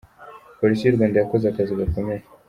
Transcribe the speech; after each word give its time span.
Polisi 0.59 0.83
y'u 0.85 0.95
Rwanda 0.95 1.17
yakoze 1.19 1.45
akazi 1.47 1.73
gakomeye. 1.79 2.23